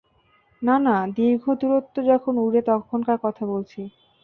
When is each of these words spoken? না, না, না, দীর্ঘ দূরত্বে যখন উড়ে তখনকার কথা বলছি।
না, 0.61 0.75
না, 0.77 0.95
না, 0.97 1.15
দীর্ঘ 1.15 1.43
দূরত্বে 1.61 1.99
যখন 2.11 2.33
উড়ে 2.37 2.61
তখনকার 2.69 3.17
কথা 3.23 3.43
বলছি। 3.45 3.81